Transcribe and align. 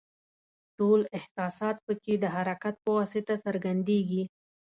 ټول 0.77 0.99
احساسات 1.17 1.75
پکې 1.85 2.13
د 2.19 2.25
حرکت 2.35 2.75
په 2.83 2.91
واسطه 2.97 3.33
څرګندیږي. 3.45 4.23